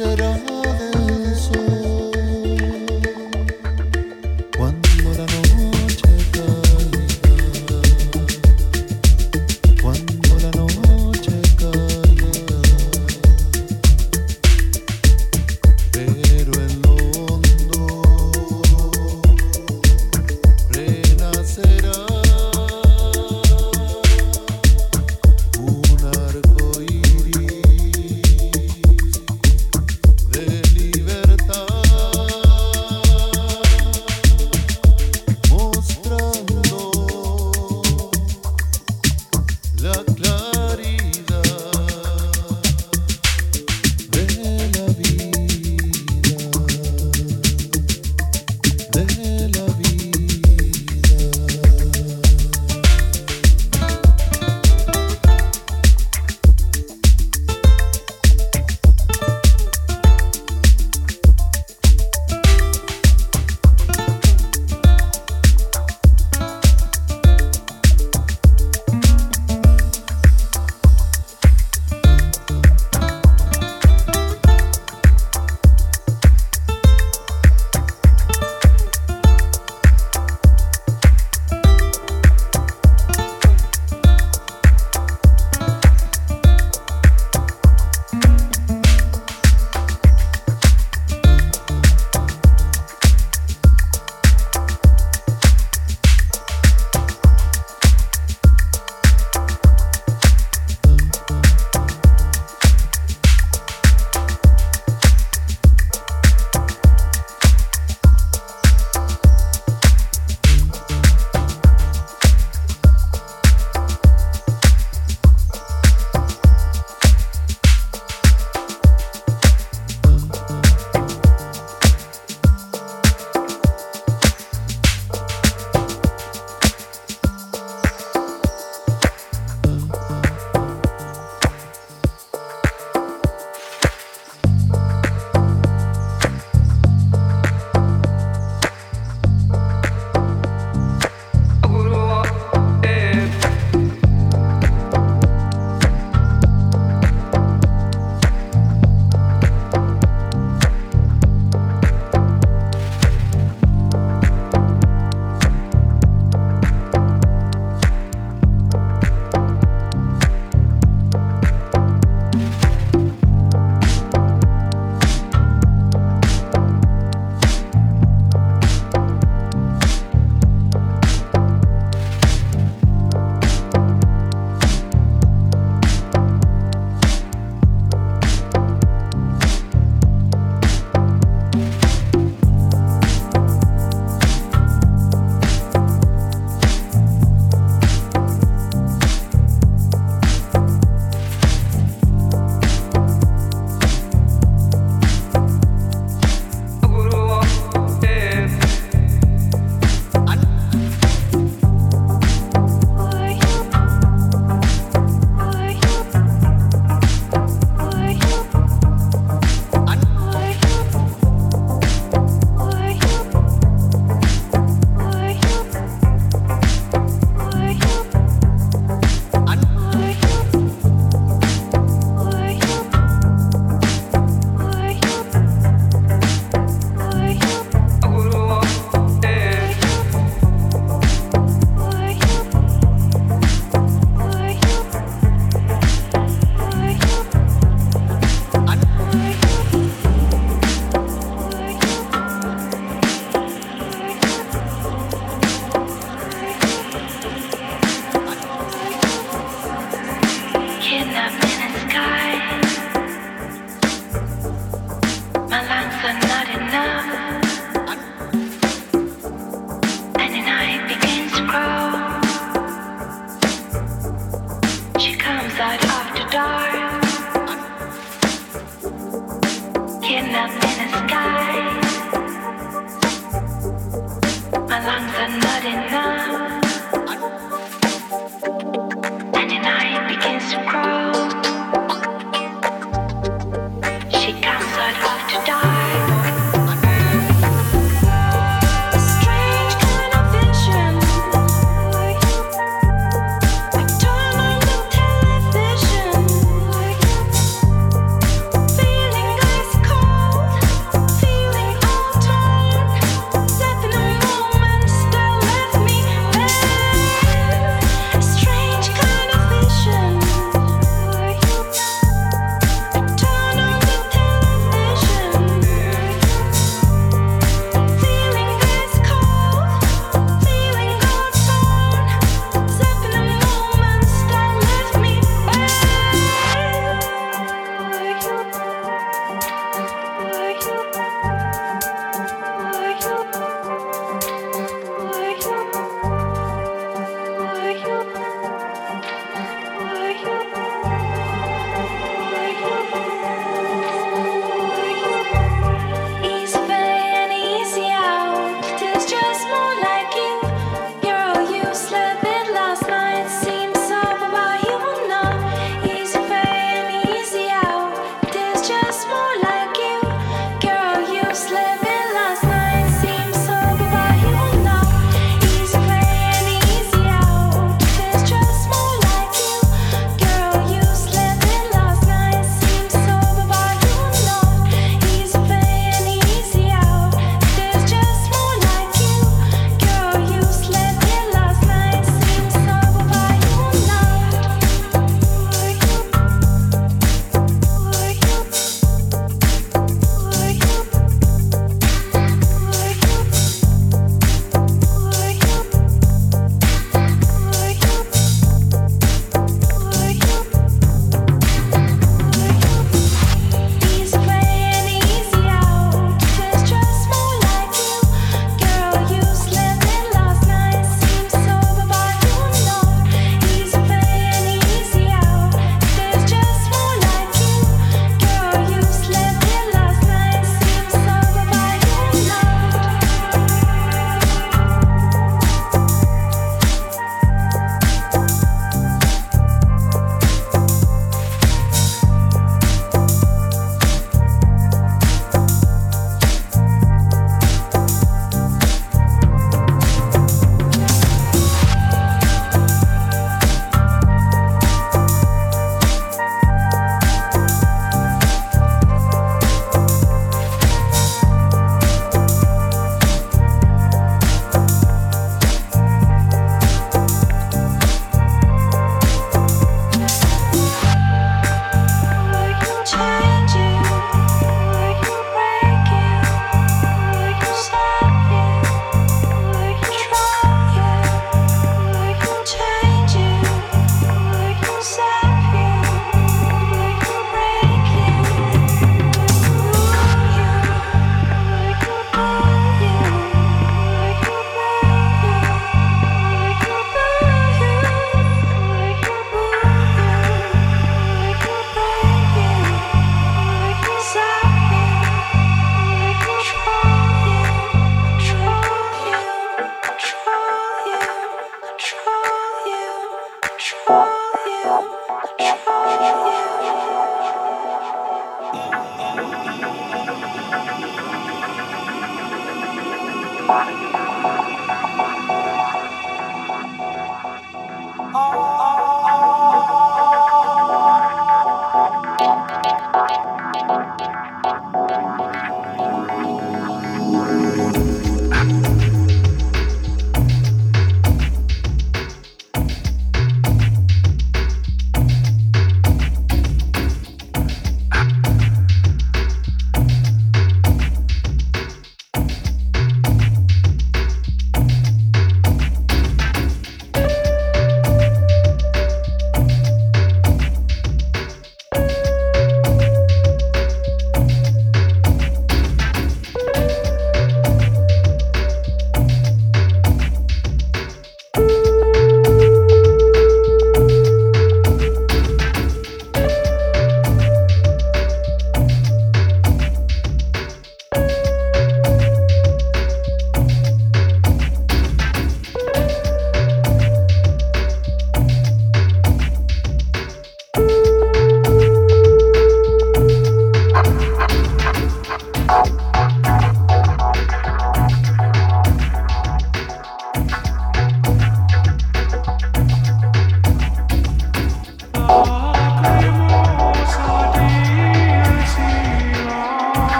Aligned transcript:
será 0.00 0.59